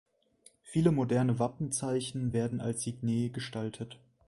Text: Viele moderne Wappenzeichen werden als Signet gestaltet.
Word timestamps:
Viele 0.63 0.91
moderne 0.91 1.37
Wappenzeichen 1.37 2.33
werden 2.33 2.59
als 2.59 2.81
Signet 2.81 3.35
gestaltet. 3.35 3.99